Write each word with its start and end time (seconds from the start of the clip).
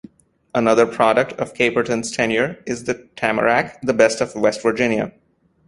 Another 0.55 0.87
product 0.87 1.33
of 1.33 1.53
Caperton's 1.53 2.09
tenure 2.09 2.57
is 2.65 2.85
the 2.85 3.07
"Tamarack, 3.15 3.79
the 3.83 3.93
Best 3.93 4.19
of 4.19 4.33
West 4.33 4.63
Virginia". 4.63 5.13